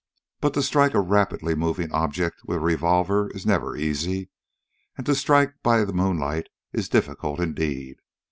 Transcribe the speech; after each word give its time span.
But 0.39 0.55
to 0.55 0.63
strike 0.63 0.95
a 0.95 0.99
rapidly 0.99 1.53
moving 1.53 1.91
object 1.91 2.37
with 2.45 2.57
a 2.57 2.59
revolver 2.59 3.29
is 3.35 3.45
never 3.45 3.75
easy, 3.77 4.31
and 4.97 5.05
to 5.05 5.13
strike 5.13 5.53
by 5.61 5.85
the 5.85 5.93
moonlight 5.93 6.47
is 6.73 6.89
difficult 6.89 7.39
indeed. 7.39 7.97